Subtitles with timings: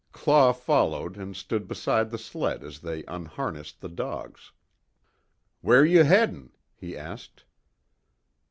[0.13, 4.51] Claw followed and stood beside the sled as they unharnessed the dogs:
[5.61, 7.43] "Where you headin'?" he asked.